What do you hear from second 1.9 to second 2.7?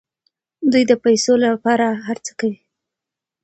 هر څه کوي.